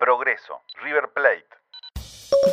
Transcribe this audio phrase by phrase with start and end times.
[0.00, 1.59] Progreso, River Plate.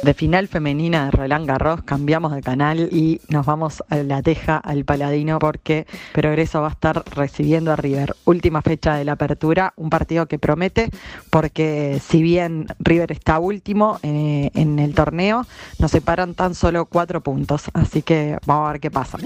[0.04, 4.57] De final femenina de Roland Garros cambiamos de canal y nos vamos a la Teja,
[4.57, 8.16] al Paladino, porque Progreso va a estar recibiendo a River.
[8.26, 10.90] Última fecha de la apertura, un partido que promete,
[11.29, 15.46] porque si bien River está último eh, en el torneo,
[15.79, 19.17] nos separan tan solo cuatro puntos, así que vamos a ver qué pasa.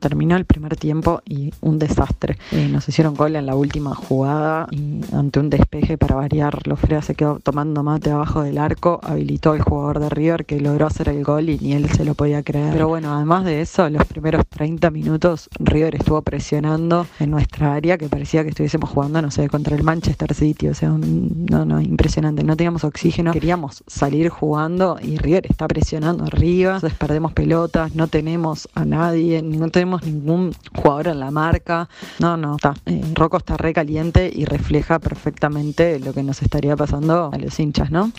[0.00, 2.38] Terminó el primer tiempo y un desastre.
[2.52, 7.02] Eh, nos hicieron gol en la última jugada y ante un despeje para variar, Lofrea
[7.02, 11.10] se quedó tomando mate abajo del arco, habilitó el jugador de River que logró hacer
[11.10, 12.72] el gol y ni él se lo podía creer.
[12.72, 17.98] Pero bueno, además de eso, los primeros 30 minutos River estuvo presionando en nuestra área
[17.98, 20.68] que parecía que estuviésemos jugando, no sé, contra el Manchester City.
[20.68, 22.42] O sea, no, no, impresionante.
[22.42, 26.76] No teníamos oxígeno, queríamos salir jugando y River está presionando arriba.
[26.76, 31.88] Entonces perdemos pelotas, no tenemos a nadie, no tenemos ningún jugador en la marca.
[32.18, 32.74] No, no, está.
[32.86, 37.60] Eh, Rocco está re caliente y refleja perfectamente lo que nos estaría pasando a los
[37.60, 38.10] hinchas, ¿no?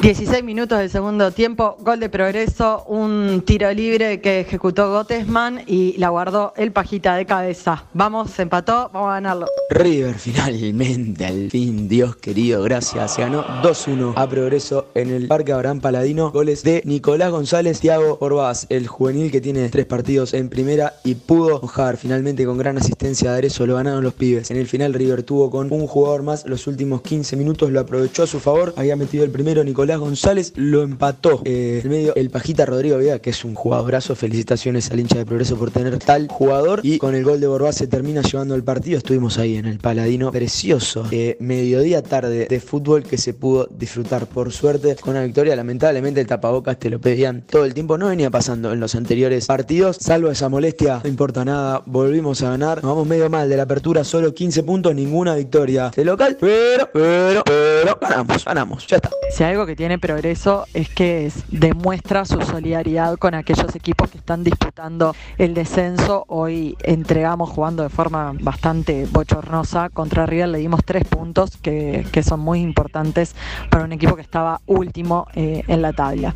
[0.00, 5.96] 16 minutos del segundo tiempo, gol de progreso, un tiro libre que ejecutó Gottesman y
[5.96, 7.86] la guardó el pajita de cabeza.
[7.94, 9.46] Vamos, empató, vamos a ganarlo.
[9.70, 13.14] River finalmente, al fin, Dios querido, gracias.
[13.14, 16.30] Se ganó 2-1 a progreso en el Parque Abraham Paladino.
[16.30, 21.14] Goles de Nicolás González, Thiago Orbaz, el juvenil que tiene tres partidos en primera y
[21.14, 23.66] pudo mojar finalmente con gran asistencia de Arezo.
[23.66, 24.50] Lo ganaron los pibes.
[24.50, 28.24] En el final River tuvo con un jugador más los últimos 15 minutos, lo aprovechó
[28.24, 28.74] a su favor.
[28.76, 33.18] Había metido el primero Nicolás González, lo empató eh, en medio el Pajita Rodrigo Vega,
[33.18, 34.14] que es un jugadorazo.
[34.14, 36.80] Felicitaciones al hincha de Progreso por tener tal jugador.
[36.82, 38.98] Y con el gol de Borbá se termina llevando el partido.
[38.98, 40.30] Estuvimos ahí en el Paladino.
[40.32, 41.06] Precioso.
[41.10, 45.56] Eh, mediodía tarde de fútbol que se pudo disfrutar por suerte con una victoria.
[45.56, 47.98] Lamentablemente el tapabocas te lo pedían todo el tiempo.
[47.98, 49.96] No venía pasando en los anteriores partidos.
[50.00, 51.82] Salvo esa molestia, no importa nada.
[51.86, 52.82] Volvimos a ganar.
[52.82, 54.04] Nos vamos medio mal de la apertura.
[54.04, 56.36] Solo 15 puntos, ninguna victoria de local.
[56.40, 58.86] Pero, pero, pero, ganamos, ganamos.
[58.86, 59.10] Ya está.
[59.30, 64.44] Si algo que tiene progreso es que demuestra su solidaridad con aquellos equipos que están
[64.44, 66.24] disputando el descenso.
[66.28, 72.40] Hoy entregamos jugando de forma bastante bochornosa contra River, le dimos tres puntos que, son
[72.40, 73.34] muy importantes
[73.68, 76.34] para un equipo que estaba último eh, en la tabla.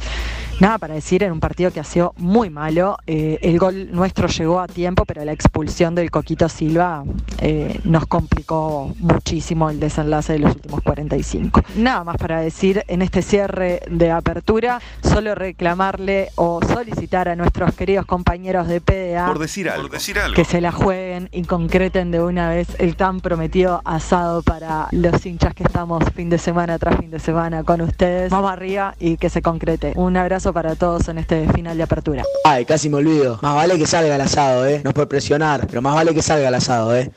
[0.59, 2.97] Nada para decir en un partido que ha sido muy malo.
[3.07, 7.05] Eh, el gol nuestro llegó a tiempo, pero la expulsión del Coquito Silva
[7.41, 11.63] eh, nos complicó muchísimo el desenlace de los últimos 45.
[11.77, 17.75] Nada más para decir en este cierre de apertura, solo reclamarle o solicitar a nuestros
[17.75, 19.91] queridos compañeros de PDA por decir algo,
[20.35, 25.25] que se la jueguen y concreten de una vez el tan prometido asado para los
[25.27, 28.31] hinchas que estamos fin de semana tras fin de semana con ustedes.
[28.31, 29.93] Vamos arriba y que se concrete.
[29.97, 32.23] Un abrazo para todos en este final de apertura.
[32.45, 33.39] Ay, casi me olvido.
[33.43, 34.81] Más vale que salga el asado, ¿eh?
[34.83, 37.11] No es por presionar, pero más vale que salga el asado, ¿eh?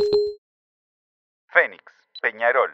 [1.47, 1.83] Fénix,
[2.21, 2.71] Peñarol.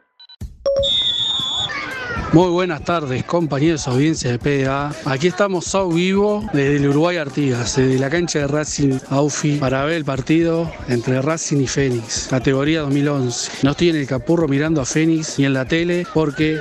[2.35, 4.91] Muy buenas tardes, compañeros audiencia de PDA.
[5.05, 9.85] Aquí estamos a vivo desde el Uruguay Artigas, desde la cancha de Racing Aufi, para
[9.85, 13.63] ver el partido entre Racing y Fénix, categoría 2011.
[13.63, 16.59] No estoy en el capurro mirando a Fénix ni en la tele porque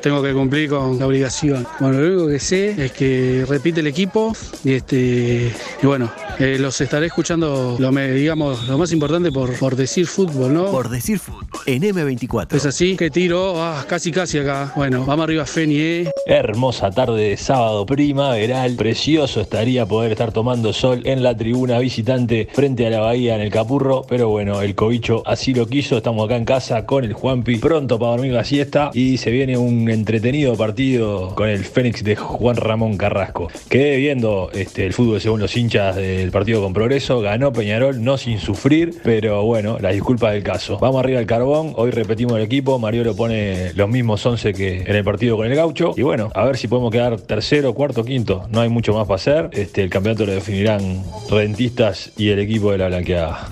[0.00, 1.66] tengo que cumplir con la obligación.
[1.80, 4.32] Bueno, lo único que sé es que repite el equipo
[4.64, 9.76] y este y bueno, eh, los estaré escuchando lo digamos lo más importante por, por
[9.76, 10.66] decir fútbol, ¿no?
[10.70, 12.54] Por decir fútbol en M24.
[12.54, 14.72] Es así, que tiro, ah, casi casi acá.
[14.76, 16.10] Bueno, vamos arriba Fenie.
[16.26, 22.48] Hermosa tarde de sábado primaveral, precioso estaría poder estar tomando sol en la tribuna visitante
[22.52, 26.24] frente a la bahía en el Capurro, pero bueno, el cobicho así lo quiso, estamos
[26.24, 29.87] acá en casa con el Juanpi, pronto para dormir la siesta y se viene un
[29.90, 33.48] entretenido partido con el Fénix de Juan Ramón Carrasco.
[33.68, 38.18] Quedé viendo este, el fútbol según los hinchas del partido con progreso, ganó Peñarol, no
[38.18, 40.78] sin sufrir, pero bueno, las disculpas del caso.
[40.78, 44.96] Vamos arriba al carbón, hoy repetimos el equipo, Mariolo pone los mismos 11 que en
[44.96, 48.46] el partido con el gaucho, y bueno, a ver si podemos quedar tercero, cuarto, quinto,
[48.50, 52.72] no hay mucho más para hacer, este, el campeonato lo definirán rentistas y el equipo
[52.72, 53.48] de la blanqueada.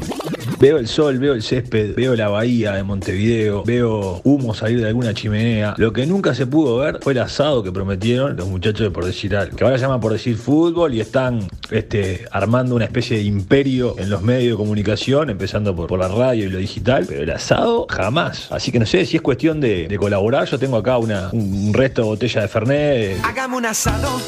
[0.58, 4.88] Veo el sol, veo el césped, veo la bahía de Montevideo, veo humo salir de
[4.88, 5.74] alguna chimenea.
[5.76, 9.04] Lo que nunca se pudo ver fue el asado que prometieron los muchachos de Por
[9.04, 13.18] Decir Algo, que ahora se llama Por Decir Fútbol y están este, armando una especie
[13.18, 17.22] de imperio en los medios de comunicación, empezando por, la radio y lo digital, pero
[17.22, 18.50] el asado jamás.
[18.50, 20.46] Así que no sé si es cuestión de, colaborar.
[20.46, 23.24] Yo tengo acá una, un, resto de botella de Fernet.
[23.24, 24.20] Hagamos un asado,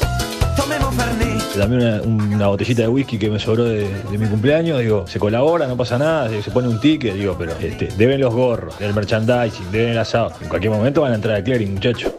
[0.55, 5.19] tomemos Fernet también una, botellita de whisky que me sobró de, mi cumpleaños, digo, se
[5.19, 8.93] colabora, no pasa nada, se pone un ticket, digo, pero este, deben los gorros, el
[8.93, 10.31] merchandising, deben el asado.
[10.41, 12.13] En cualquier momento van a entrar al clearing, muchachos.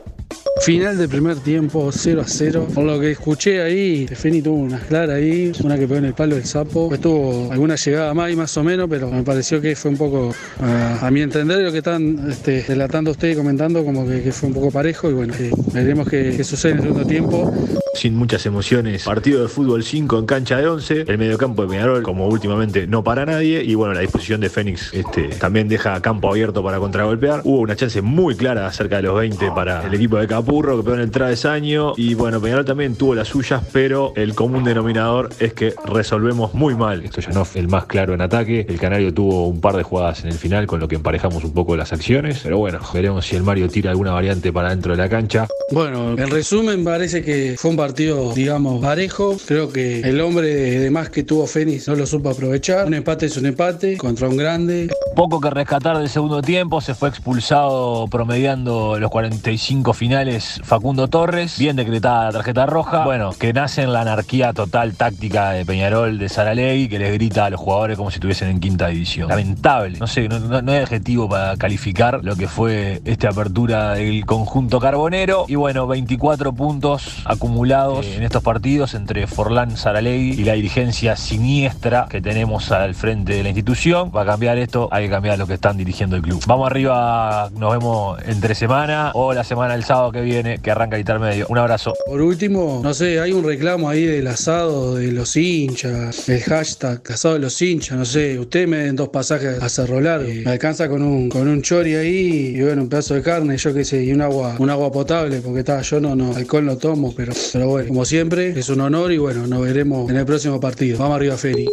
[0.60, 2.68] Final del primer tiempo, 0 a 0.
[2.74, 6.12] Por lo que escuché ahí, Feni tuvo una clara ahí, una que pegó en el
[6.12, 6.82] palo del sapo.
[6.82, 9.96] Después tuvo alguna llegada más y más o menos, pero me pareció que fue un
[9.96, 14.30] poco, a, a mi entender, lo que están este, relatando ustedes y comentando, como que,
[14.32, 15.08] fue un poco parejo.
[15.08, 15.32] Y bueno,
[15.72, 17.50] veremos qué sucede en el segundo tiempo.
[17.94, 22.02] Sin muchas emociones, partido de fútbol 5 en cancha de 11, el mediocampo de Peñarol,
[22.02, 26.30] como últimamente no para nadie, y bueno, la disposición de Fénix este, también deja campo
[26.30, 27.42] abierto para contragolpear.
[27.44, 30.84] Hubo una chance muy clara cerca de los 20 para el equipo de Capurro, que
[30.84, 35.30] pegó en el travesaño, y bueno, Peñarol también tuvo las suyas, pero el común denominador
[35.40, 37.04] es que resolvemos muy mal.
[37.04, 39.82] Esto ya no fue el más claro en ataque, el Canario tuvo un par de
[39.82, 43.26] jugadas en el final, con lo que emparejamos un poco las acciones, pero bueno, veremos
[43.26, 45.48] si el Mario tira alguna variante para dentro de la cancha.
[45.72, 49.36] Bueno, en resumen parece que fue un partido, digamos, parejo.
[49.46, 50.48] Creo que el hombre
[50.78, 52.86] de más que tuvo Fénix no lo supo aprovechar.
[52.86, 54.88] Un empate es un empate contra un grande.
[55.16, 61.58] Poco que rescatar del segundo tiempo, se fue expulsado promediando los 45 finales Facundo Torres,
[61.58, 63.04] bien decretada la tarjeta roja.
[63.04, 67.46] Bueno, que nace en la anarquía total táctica de Peñarol, de Saralegui, que les grita
[67.46, 69.28] a los jugadores como si estuviesen en quinta división.
[69.28, 73.94] Lamentable, no sé, no, no- no hay adjetivo para calificar lo que fue esta apertura
[73.94, 75.44] del conjunto carbonero.
[75.48, 82.08] Y bueno, 24 puntos acumulados en estos partidos entre Forlán, Saralegui y la dirigencia siniestra
[82.10, 84.10] que tenemos al frente de la institución.
[84.10, 86.42] Para cambiar esto hay que cambiar a los que están dirigiendo el club.
[86.48, 90.96] Vamos arriba, nos vemos entre semana o la semana del sábado que viene, que arranca
[90.96, 91.46] el intermedio.
[91.48, 91.94] Un abrazo.
[92.06, 97.02] Por último, no sé, hay un reclamo ahí del asado de los hinchas, el hashtag
[97.08, 100.50] asado de los hinchas, no sé, ustedes me den dos pasajes a Cerro Largo, me
[100.50, 103.84] alcanza con un, con un chori ahí y bueno, un pedazo de carne, yo qué
[103.84, 107.14] sé, y un agua, un agua potable, porque está, yo no, no, alcohol no tomo,
[107.16, 110.58] pero, pero bueno, como siempre, es un honor y bueno, nos veremos en el próximo
[110.58, 110.96] partido.
[110.98, 111.66] Vamos arriba, Feni.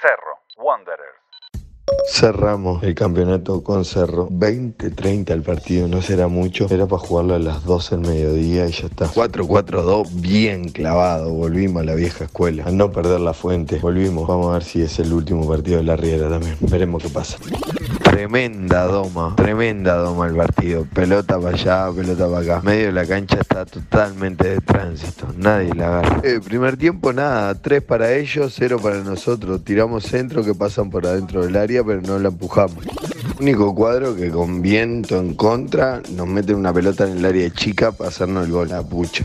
[0.00, 1.02] Cerro, Wanderers.
[2.08, 4.30] Cerramos el campeonato con Cerro.
[4.30, 6.66] 20-30 el partido, no será mucho.
[6.70, 9.06] Era para jugarlo a las 12 del mediodía y ya está.
[9.08, 11.30] 4-4-2, bien clavado.
[11.30, 12.64] Volvimos a la vieja escuela.
[12.64, 13.80] A no perder la fuente.
[13.80, 14.26] Volvimos.
[14.26, 16.56] Vamos a ver si es el último partido de la Riera también.
[16.60, 17.36] Veremos qué pasa.
[18.22, 20.86] Tremenda doma, tremenda doma el partido.
[20.94, 22.60] Pelota para allá, pelota para acá.
[22.62, 25.26] Medio de la cancha está totalmente de tránsito.
[25.36, 26.20] Nadie la agarra.
[26.22, 29.64] Eh, primer tiempo nada, tres para ellos, cero para nosotros.
[29.64, 32.84] Tiramos centro que pasan por adentro del área, pero no la empujamos.
[33.40, 37.90] Único cuadro que con viento en contra nos meten una pelota en el área chica
[37.90, 38.68] para hacernos el gol.
[38.68, 39.24] La pucha.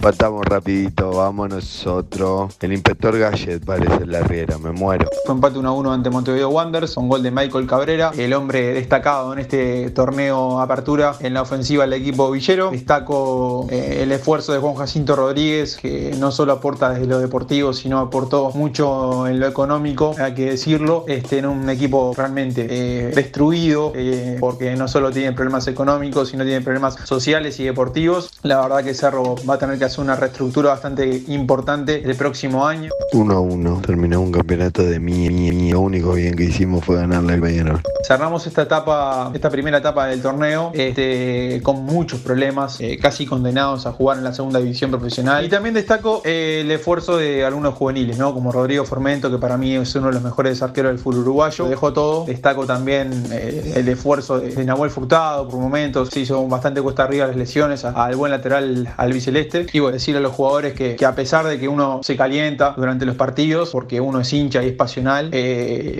[0.00, 2.56] Patamos rapidito, vamos nosotros.
[2.60, 5.06] El inspector Gallet parece la riera, me muero.
[5.26, 8.74] Fue empate 1 a 1 ante Montevideo Wanderers, un gol de Michael Cabrera, el hombre
[8.74, 12.70] destacado en este torneo apertura en la ofensiva del equipo villero.
[12.70, 17.72] Destaco eh, el esfuerzo de Juan Jacinto Rodríguez, que no solo aporta desde lo deportivo,
[17.72, 23.12] sino aportó mucho en lo económico, hay que decirlo, este, en un equipo realmente eh,
[23.14, 28.30] destruido, eh, porque no solo tiene problemas económicos, sino tiene problemas sociales y deportivos.
[28.42, 32.66] La verdad que Cerro va a tener que hacer una reestructura bastante importante el próximo
[32.66, 32.90] año.
[33.12, 35.70] 1 a 1, terminó un campeonato de mí, mí, mí.
[35.70, 37.80] Lo único bien que hicimos fue ganarle al Peñarol.
[38.02, 43.86] Cerramos esta etapa, esta primera etapa del torneo, este, con muchos problemas, eh, casi condenados
[43.86, 45.44] a jugar en la segunda división profesional.
[45.44, 48.32] Y también destaco eh, el esfuerzo de algunos juveniles, ¿no?
[48.32, 51.64] Como Rodrigo Formento, que para mí es uno de los mejores arqueros del fútbol uruguayo.
[51.64, 52.24] Lo dejó todo.
[52.24, 56.08] Destaco también eh, el esfuerzo de, Nahuel Furtado, por momentos.
[56.08, 59.66] Se hizo bastante cuesta arriba las lesiones al buen lateral albiceleste.
[59.72, 63.04] Y bueno, decirle a los jugadores que, a pesar de que uno se calienta durante
[63.04, 65.30] los partidos, porque uno es hincha y es pasional,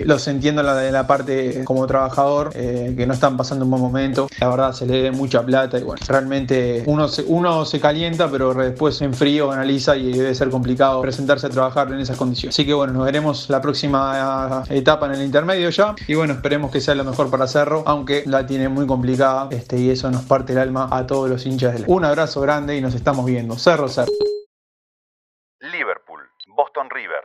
[0.05, 3.71] los entiendo en la, en la parte como trabajador, eh, que no están pasando un
[3.71, 4.27] buen momento.
[4.39, 8.29] La verdad, se le debe mucha plata y bueno, realmente uno se, uno se calienta,
[8.31, 12.55] pero después en frío analiza y debe ser complicado presentarse a trabajar en esas condiciones.
[12.55, 15.95] Así que bueno, nos veremos la próxima etapa en el intermedio ya.
[16.07, 19.77] Y bueno, esperemos que sea lo mejor para Cerro, aunque la tiene muy complicada este,
[19.77, 21.85] y eso nos parte el alma a todos los hinchas del.
[21.87, 23.57] Un abrazo grande y nos estamos viendo.
[23.57, 24.11] Cerro, Cerro.
[25.59, 26.21] Liverpool,
[26.55, 27.23] Boston River.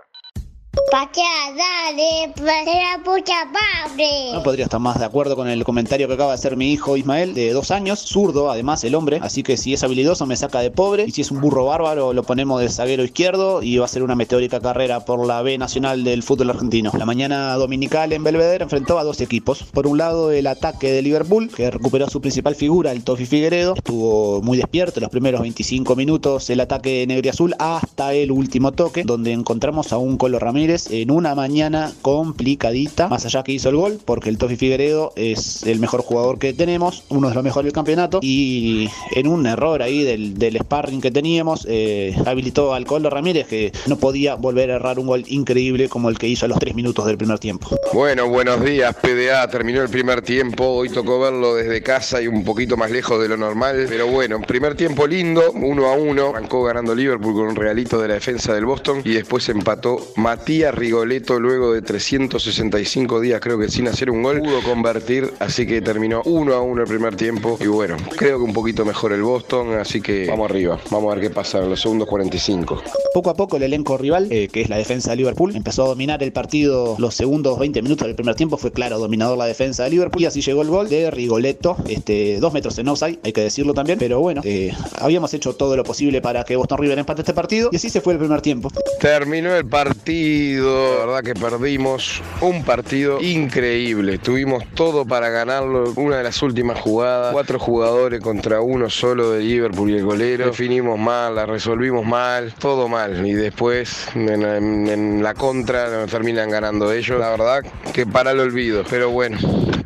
[0.72, 4.32] Patea, dale, la pucha padre.
[4.32, 6.96] No podría estar más de acuerdo con el comentario que acaba de hacer mi hijo
[6.96, 10.60] Ismael, de dos años, zurdo además el hombre, así que si es habilidoso me saca
[10.60, 13.84] de pobre, y si es un burro bárbaro lo ponemos de zaguero izquierdo y va
[13.84, 16.90] a ser una meteórica carrera por la B nacional del fútbol argentino.
[16.96, 19.64] La mañana dominical en Belvedere enfrentó a dos equipos.
[19.64, 23.74] Por un lado el ataque de Liverpool, que recuperó su principal figura, el Tofi Figueredo,
[23.74, 28.72] estuvo muy despierto los primeros 25 minutos el ataque negro y azul hasta el último
[28.72, 33.68] toque, donde encontramos a un Colo Ramírez En una mañana complicadita, más allá que hizo
[33.68, 37.44] el gol, porque el Tofi Figueredo es el mejor jugador que tenemos, uno de los
[37.44, 42.74] mejores del campeonato, y en un error ahí del, del sparring que teníamos, eh, habilitó
[42.74, 46.28] al Coldo Ramírez que no podía volver a errar un gol increíble como el que
[46.28, 47.76] hizo a los tres minutos del primer tiempo.
[47.92, 49.48] Bueno, buenos días, PDA.
[49.48, 50.64] Terminó el primer tiempo.
[50.66, 53.86] Hoy tocó verlo desde casa y un poquito más lejos de lo normal.
[53.88, 56.30] Pero bueno, primer tiempo lindo, uno a uno.
[56.30, 60.65] Arrancó ganando Liverpool con un realito de la defensa del Boston y después empató Matías
[60.72, 64.40] Rigoletto luego de 365 días, creo que sin hacer un gol.
[64.40, 67.58] Pudo convertir, así que terminó uno a uno el primer tiempo.
[67.60, 70.78] Y bueno, creo que un poquito mejor el Boston, así que vamos arriba.
[70.90, 72.82] Vamos a ver qué pasa en los segundos 45.
[73.14, 75.88] Poco a poco el elenco rival, eh, que es la defensa de Liverpool, empezó a
[75.88, 78.56] dominar el partido los segundos 20 minutos del primer tiempo.
[78.56, 80.22] Fue claro, dominador la defensa de Liverpool.
[80.22, 83.74] Y así llegó el gol de Rigoletto, este, dos metros en offside, hay que decirlo
[83.74, 83.98] también.
[83.98, 87.70] Pero bueno, eh, habíamos hecho todo lo posible para que Boston River empate este partido.
[87.72, 88.70] Y así se fue el primer tiempo.
[89.00, 94.18] Terminó el partido, la verdad que perdimos un partido increíble.
[94.18, 95.92] Tuvimos todo para ganarlo.
[95.96, 100.46] Una de las últimas jugadas, cuatro jugadores contra uno solo de Liverpool y el golero.
[100.46, 103.26] Definimos mal, la resolvimos mal, todo mal.
[103.26, 107.18] Y después en, la contra nos terminan ganando ellos.
[107.18, 108.84] La verdad que para el olvido.
[108.88, 109.38] Pero bueno,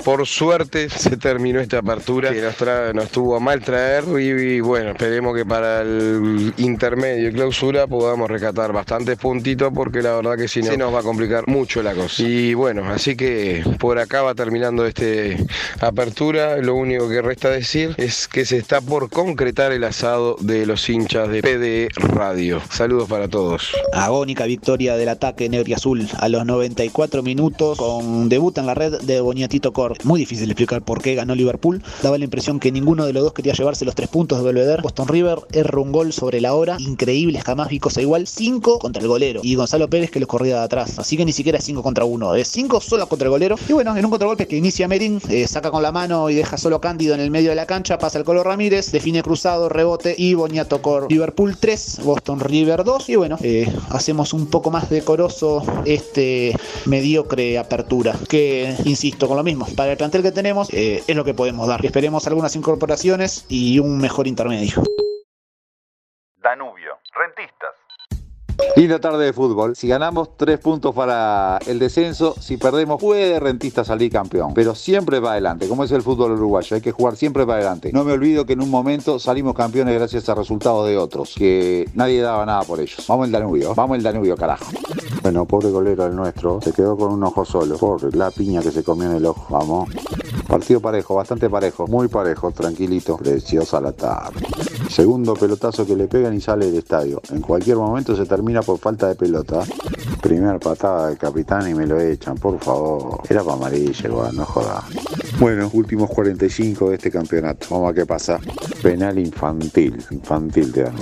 [0.05, 2.41] por suerte se terminó esta apertura que
[2.95, 4.05] nos, tuvo a mal traer.
[4.19, 10.03] Y, y bueno, esperemos que para el intermedio y clausura podamos rescatar bastantes puntitos porque
[10.03, 12.23] la verdad que si no se nos va a complicar mucho la cosa.
[12.23, 15.37] Y bueno, así que por acá va terminando este
[15.81, 16.57] apertura.
[16.59, 20.89] Lo único que resta decir es que se está por concretar el asado de los
[20.89, 22.61] hinchas de PDE Radio.
[22.71, 23.73] Saludos para todos.
[23.93, 28.75] Agónica victoria del ataque negro y azul a los 94 minutos con debut en la
[28.75, 29.97] red de Boniatito Cor.
[30.05, 31.83] Muy difícil de explicar por qué ganó Liverpool.
[32.03, 34.83] Daba la impresión que ninguno de los dos quería llevarse los tres puntos de Belvedere.
[34.83, 36.77] Boston River erró un gol sobre la hora.
[36.79, 38.27] Increíble, jamás vi cosa igual.
[38.27, 39.41] 5 contra el golero.
[39.43, 40.99] Y Gonzalo Pérez que los corría de atrás.
[40.99, 42.35] Así que ni siquiera es 5 contra 1.
[42.35, 43.57] Es 5 solo contra el golero.
[43.69, 46.57] Y bueno, en un contragolpe que inicia Merin, eh, saca con la mano y deja
[46.57, 47.99] solo Cándido en el medio de la cancha.
[47.99, 51.11] Pasa el Colo Ramírez, define cruzado, rebote y Boniato Cor.
[51.11, 53.09] Liverpool 3, Boston River 2.
[53.09, 58.17] Y bueno, eh, hacemos un poco más decoroso este mediocre apertura.
[58.29, 59.67] Que, insisto, con lo mismo.
[59.77, 61.85] Para el plantel que tenemos, eh, es lo que podemos dar.
[61.85, 64.83] Esperemos algunas incorporaciones y un mejor intermedio.
[68.81, 69.77] Linda tarde de fútbol.
[69.77, 72.35] Si ganamos, tres puntos para el descenso.
[72.41, 74.55] Si perdemos, puede Rentista salir campeón.
[74.55, 76.77] Pero siempre va adelante, como es el fútbol uruguayo.
[76.77, 77.91] Hay que jugar siempre para adelante.
[77.93, 81.91] No me olvido que en un momento salimos campeones gracias a resultados de otros, que
[81.93, 83.05] nadie daba nada por ellos.
[83.07, 84.73] Vamos el Danubio, vamos el Danubio, carajo.
[85.21, 87.77] Bueno, pobre golero el nuestro, se quedó con un ojo solo.
[87.77, 89.47] Pobre, la piña que se comió en el ojo.
[89.51, 89.91] Vamos.
[90.51, 93.17] Partido parejo, bastante parejo, muy parejo, tranquilito.
[93.17, 94.45] Preciosa la tarde.
[94.89, 97.23] Segundo pelotazo que le pegan y sale del estadio.
[97.31, 99.63] En cualquier momento se termina por falta de pelota.
[100.21, 103.21] Primer patada del capitán y me lo echan, por favor.
[103.29, 104.83] Era para amarilla, igual, no jodas.
[105.39, 107.69] Bueno, últimos 45 de este campeonato.
[107.71, 108.41] Vamos a ver qué pasa.
[108.83, 110.97] Penal infantil, infantil te dan.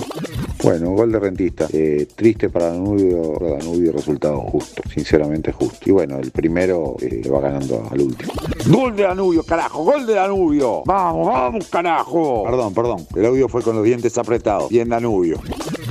[0.63, 1.67] Bueno, gol de rentista.
[1.71, 5.79] Eh, triste para Danubio, para Danubio, resultado justo, sinceramente justo.
[5.85, 8.33] Y bueno, el primero eh, le va ganando al último.
[8.67, 10.83] Gol de Danubio, carajo, gol de Danubio.
[10.85, 12.43] Vamos, vamos, carajo.
[12.43, 14.69] Perdón, perdón, el audio fue con los dientes apretados.
[14.69, 15.39] Bien Danubio.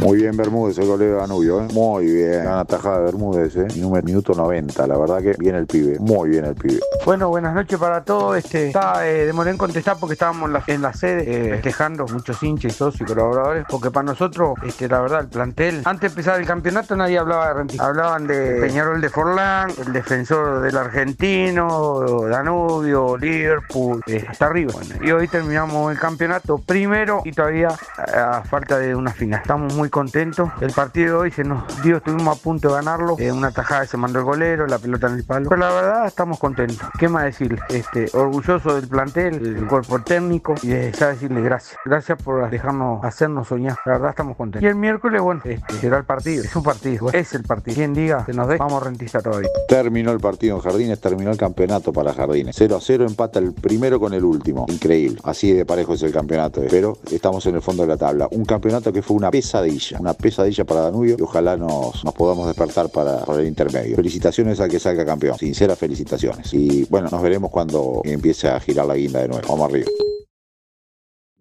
[0.00, 1.69] Muy bien Bermúdez, el golero de Danubio, ¿eh?
[1.73, 2.45] Muy bien.
[2.45, 3.67] Gran atajada de Bermúdez, ¿eh?
[3.76, 6.78] Número, minuto 90, la verdad que bien el pibe, muy bien el pibe.
[7.05, 8.37] Bueno, buenas noches para todos.
[8.37, 12.07] Este, está, eh, demoré en contestar porque estábamos en la, en la sede eh, festejando
[12.07, 13.64] muchos hinchas y socios y colaboradores.
[13.69, 17.49] Porque para nosotros, este, la verdad, el plantel, antes de empezar el campeonato nadie hablaba
[17.49, 17.87] de rentista.
[17.87, 24.73] Hablaban de Peñarol de Forlán, el defensor del argentino, Danubio, Liverpool, eh, hasta arriba.
[24.75, 29.40] Bueno, y hoy terminamos el campeonato primero y todavía a, a falta de una final.
[29.40, 30.50] Estamos muy contentos.
[30.61, 33.16] El partido de hoy se nos dio, estuvimos a punto de ganarlo.
[33.18, 35.49] Eh, una tajada se mandó el golero, la pelota en el palo.
[35.49, 36.87] Pero la verdad estamos contentos.
[36.99, 37.59] ¿Qué más decir?
[37.68, 41.78] Este, orgulloso del plantel, del cuerpo técnico y de ya decirle gracias.
[41.85, 43.76] Gracias por dejarnos hacernos soñar.
[43.85, 44.62] La verdad estamos contentos.
[44.62, 46.45] Y el miércoles, bueno, este, será el partido.
[46.45, 47.75] Es un partido, es el partido.
[47.76, 49.49] Quien diga, se nos dé, vamos rentista todavía.
[49.68, 52.54] Terminó el partido en Jardines, terminó el campeonato para Jardines.
[52.59, 54.66] 0 a 0 empata el primero con el último.
[54.68, 55.18] Increíble.
[55.25, 56.62] Así de parejo es el campeonato.
[56.62, 56.68] eh.
[56.71, 58.28] Pero estamos en el fondo de la tabla.
[58.30, 59.77] Un campeonato que fue una pesadilla.
[59.99, 63.97] Una pesadilla para Danubio y ojalá nos, nos podamos despertar para, para el intermedio.
[63.97, 65.38] Felicitaciones al que salga campeón.
[65.38, 66.52] Sinceras felicitaciones.
[66.54, 69.47] Y bueno, nos veremos cuando empiece a girar la guinda de nuevo.
[69.49, 69.88] Vamos arriba.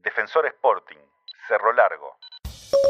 [0.04, 0.98] Defensor Sporting.
[1.48, 2.18] Cerro Largo.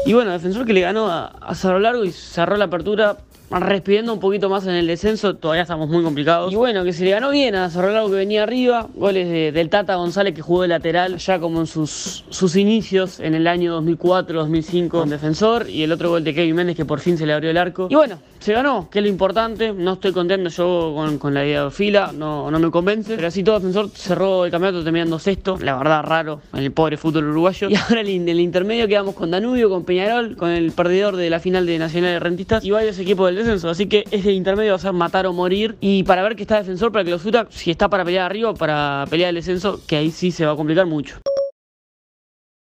[0.04, 3.16] Y bueno, defensor que le ganó a, a Cerro Largo y cerró la apertura
[3.50, 6.52] respirando un poquito más en el descenso, todavía estamos muy complicados.
[6.52, 9.52] Y bueno, que se le ganó bien a Cerro Largo que venía arriba, goles de-
[9.52, 13.46] del Tata González que jugó de lateral ya como en sus, sus inicios en el
[13.46, 17.26] año 2004-2005 con defensor y el otro gol de Kevin Méndez que por fin se
[17.26, 17.88] le abrió el arco.
[17.90, 19.72] Y bueno, se ganó, que es lo importante.
[19.72, 23.16] No estoy contento yo con, con la idea de fila, no, no me convence.
[23.16, 25.58] Pero así todo defensor cerró el campeonato terminando sexto.
[25.60, 27.68] La verdad, raro en el pobre fútbol uruguayo.
[27.70, 31.38] Y ahora en el intermedio quedamos con Danubio, con Peñarol, con el perdedor de la
[31.38, 33.68] final de Nacional de Rentistas y varios equipos del descenso.
[33.68, 35.76] Así que ese intermedio va a ser matar o morir.
[35.80, 38.50] Y para ver que está defensor, para que lo suta, si está para pelear arriba
[38.50, 41.20] o para pelear el descenso, que ahí sí se va a complicar mucho.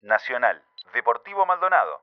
[0.03, 0.61] Nacional,
[0.93, 2.03] Deportivo Maldonado.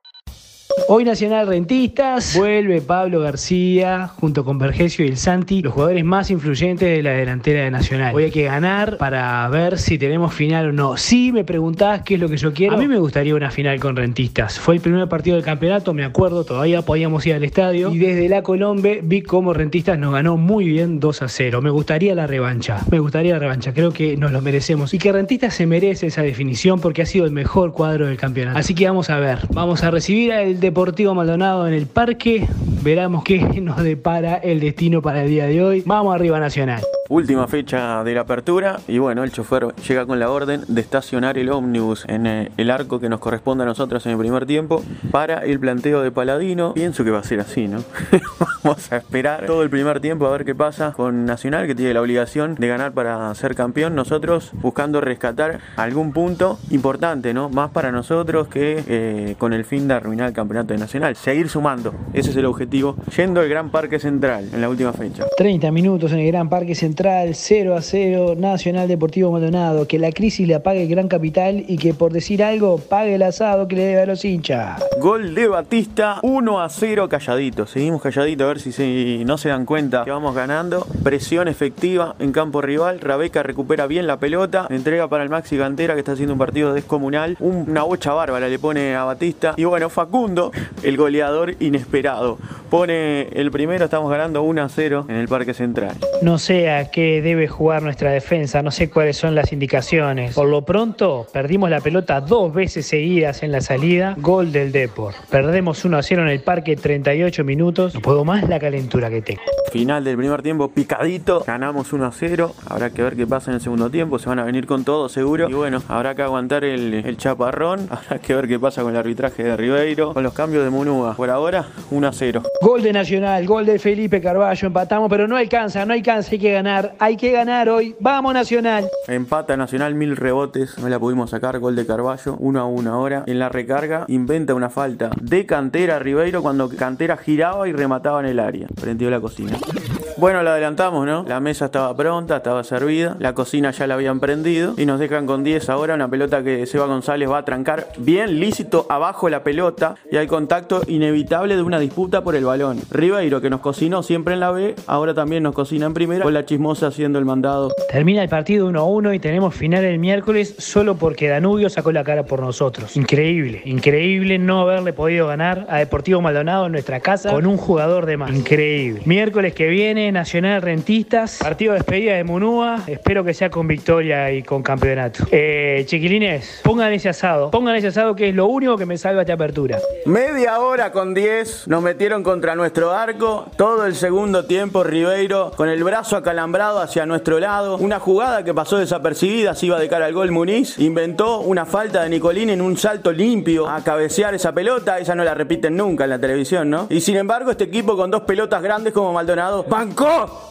[0.87, 6.29] Hoy Nacional Rentistas, vuelve Pablo García junto con Vergesio y el Santi, los jugadores más
[6.29, 8.13] influyentes de la delantera de Nacional.
[8.13, 10.97] Hoy hay que ganar para ver si tenemos final o no.
[10.97, 13.79] Si me preguntás qué es lo que yo quiero, a mí me gustaría una final
[13.79, 14.59] con Rentistas.
[14.59, 18.29] Fue el primer partido del campeonato, me acuerdo, todavía podíamos ir al estadio y desde
[18.29, 21.61] la Colombe vi cómo Rentistas nos ganó muy bien 2 a 0.
[21.61, 25.11] Me gustaría la revancha, me gustaría la revancha, creo que nos lo merecemos y que
[25.11, 28.57] Rentistas se merece esa definición porque ha sido el mejor cuadro del campeonato.
[28.57, 32.47] Así que vamos a ver, vamos a recibir al Deportivo Maldonado en el parque.
[32.83, 35.83] Veramos qué nos depara el destino para el día de hoy.
[35.85, 36.83] Vamos arriba Nacional.
[37.11, 41.37] Última fecha de la apertura y bueno, el chofer llega con la orden de estacionar
[41.37, 44.81] el ómnibus en eh, el arco que nos corresponde a nosotros en el primer tiempo
[45.11, 46.73] para el planteo de Paladino.
[46.73, 47.79] Pienso que va a ser así, ¿no?
[48.63, 51.93] Vamos a esperar todo el primer tiempo a ver qué pasa con Nacional que tiene
[51.93, 53.93] la obligación de ganar para ser campeón.
[53.93, 57.49] Nosotros buscando rescatar algún punto importante, ¿no?
[57.49, 61.17] Más para nosotros que eh, con el fin de arruinar el campeonato de Nacional.
[61.17, 62.95] Seguir sumando, ese es el objetivo.
[63.17, 65.25] Yendo al Gran Parque Central en la última fecha.
[65.35, 67.00] 30 minutos en el Gran Parque Central,
[67.33, 69.87] 0 a 0, Nacional Deportivo Maldonado.
[69.87, 73.23] Que la crisis le apague el Gran Capital y que por decir algo pague el
[73.23, 74.83] asado que le debe a los hinchas.
[74.99, 77.65] Gol de Batista, 1 a 0 calladito.
[77.65, 80.85] Seguimos calladito a ver si se- no se dan cuenta que vamos ganando.
[81.03, 82.99] Presión efectiva en campo rival.
[82.99, 84.67] Rabeca recupera bien la pelota.
[84.69, 87.37] Entrega para el Maxi Cantera que está haciendo un partido descomunal.
[87.39, 89.53] Un- Una bocha bárbara le pone a Batista.
[89.57, 90.51] Y bueno, Facundo,
[90.83, 92.37] el goleador inesperado.
[92.69, 95.95] Pone el primero, estamos ganando 1 a 0 en el Parque Central.
[96.21, 100.35] No sé a qué debe jugar nuestra defensa, no sé cuáles son las indicaciones.
[100.35, 104.15] Por lo pronto, perdimos la pelota dos veces seguidas en la salida.
[104.17, 105.13] Gol del Depor.
[105.29, 107.93] Perdemos 1 a 0 en el parque, 38 minutos.
[107.93, 109.41] No puedo más la calentura que tengo.
[109.71, 112.51] Final del primer tiempo picadito, ganamos 1 a 0.
[112.67, 114.19] Habrá que ver qué pasa en el segundo tiempo.
[114.19, 115.49] Se van a venir con todo seguro.
[115.49, 117.87] Y bueno, habrá que aguantar el, el chaparrón.
[117.89, 120.13] Habrá que ver qué pasa con el arbitraje de Ribeiro.
[120.13, 121.15] Con los cambios de Munúa.
[121.15, 122.43] Por ahora, 1 a 0.
[122.61, 126.51] Gol de Nacional, gol de Felipe Carballo, empatamos, pero no alcanza, no alcanza, hay que
[126.51, 127.95] ganar, hay que ganar hoy.
[128.01, 128.89] Vamos Nacional.
[129.07, 130.77] Empata Nacional, mil rebotes.
[130.79, 131.59] No la pudimos sacar.
[131.59, 132.35] Gol de Carballo.
[132.39, 133.23] 1 a 1 ahora.
[133.25, 138.25] En la recarga, inventa una falta de cantera Ribeiro cuando cantera giraba y remataba en
[138.25, 138.67] el área.
[138.75, 139.60] Prendió la cocina.
[139.63, 139.90] Thank you.
[140.21, 141.25] Bueno, la adelantamos, ¿no?
[141.27, 145.25] La mesa estaba pronta, estaba servida, la cocina ya la habían prendido y nos dejan
[145.25, 149.41] con 10 ahora, una pelota que Seba González va a trancar bien lícito abajo la
[149.41, 152.81] pelota y hay contacto inevitable de una disputa por el balón.
[152.91, 156.35] Ribeiro, que nos cocinó siempre en la B, ahora también nos cocina en primera, con
[156.35, 157.71] la chismosa haciendo el mandado.
[157.91, 161.91] Termina el partido 1 a 1 y tenemos final el miércoles solo porque Danubio sacó
[161.91, 162.95] la cara por nosotros.
[162.95, 168.05] Increíble, increíble no haberle podido ganar a Deportivo Maldonado en nuestra casa con un jugador
[168.05, 168.29] de más.
[168.29, 169.01] Increíble.
[169.05, 172.79] Miércoles que viene, Nacional Rentistas, partido de despedida de Munúa.
[172.87, 175.25] Espero que sea con victoria y con campeonato.
[175.31, 179.21] Eh, chiquilines, pongan ese asado, pongan ese asado que es lo único que me salva
[179.21, 179.79] esta apertura.
[180.05, 183.47] Media hora con 10 nos metieron contra nuestro arco.
[183.55, 187.77] Todo el segundo tiempo Ribeiro con el brazo acalambrado hacia nuestro lado.
[187.77, 190.77] Una jugada que pasó desapercibida, se iba de cara al gol Muniz.
[190.79, 194.99] Inventó una falta de Nicolín en un salto limpio a cabecear esa pelota.
[194.99, 196.87] Esa no la repiten nunca en la televisión, ¿no?
[196.89, 199.63] Y sin embargo este equipo con dos pelotas grandes como Maldonado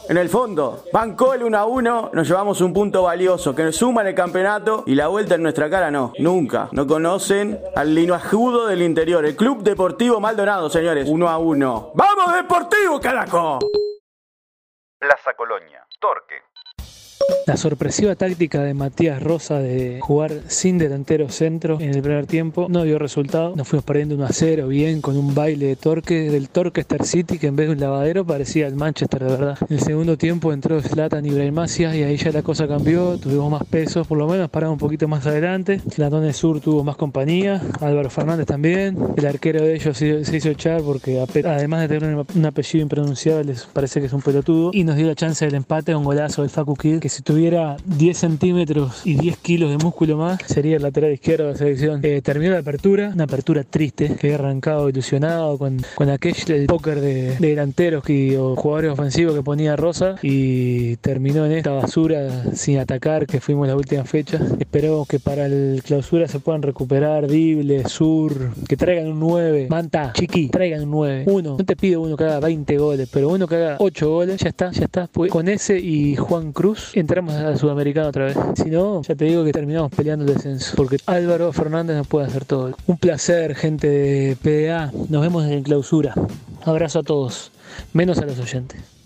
[0.09, 0.85] en el fondo.
[0.93, 2.11] Bancó el 1 a 1.
[2.13, 5.43] Nos llevamos un punto valioso que nos suma en el campeonato y la vuelta en
[5.43, 6.13] nuestra cara no.
[6.19, 6.69] Nunca.
[6.73, 9.25] No conocen al linoajudo del interior.
[9.25, 11.09] El Club Deportivo Maldonado, señores.
[11.09, 11.93] 1 a 1.
[11.95, 13.59] ¡Vamos Deportivo, carajo!
[14.99, 16.43] Plaza Colonia, Torque.
[17.51, 22.69] La sorpresiva táctica de Matías Rosa de jugar sin delantero centro en el primer tiempo
[22.71, 23.57] no dio resultado.
[23.57, 27.39] Nos fuimos perdiendo 1 a 0 bien con un baile de Torque del Torquester City
[27.39, 29.59] que en vez de un lavadero parecía el Manchester de verdad.
[29.69, 33.51] En el segundo tiempo entró Zlatan y Brahimasias y ahí ya la cosa cambió, tuvimos
[33.51, 35.81] más pesos, por lo menos paramos un poquito más adelante.
[35.97, 38.97] Latón Sur tuvo más compañía, Álvaro Fernández también.
[39.17, 43.65] El arquero de ellos se hizo echar porque además de tener un- apellido impronunciable les
[43.65, 46.51] parece que es un pelotudo y nos dio la chance del empate un golazo del
[46.53, 50.83] Facu Kid que si tuviera 10 centímetros y 10 kilos de músculo más, sería el
[50.83, 52.01] lateral izquierdo de la selección.
[52.03, 56.67] Eh, terminó la apertura, una apertura triste, que he arrancado ilusionado con, con aquel el
[56.67, 61.73] póker de, de delanteros que, o jugadores ofensivos que ponía Rosa y terminó en esta
[61.73, 64.39] basura sin atacar que fuimos la última fecha.
[64.59, 69.69] Esperemos que para el clausura se puedan recuperar Dible, Sur, que traigan un 9.
[69.71, 71.25] Manta, Chiqui, traigan un 9.
[71.27, 74.41] Uno, no te pido uno que haga 20 goles, pero uno que haga 8 goles,
[74.41, 75.09] ya está, ya está.
[75.13, 78.37] Pues con ese y Juan Cruz entramos a Sudamericano otra vez.
[78.57, 82.27] Si no, ya te digo que terminamos peleando el descenso, porque Álvaro Fernández nos puede
[82.27, 82.75] hacer todo.
[82.87, 84.91] Un placer, gente de PDA.
[85.09, 86.15] Nos vemos en clausura.
[86.65, 87.53] Abrazo a todos,
[87.93, 89.00] menos a los oyentes.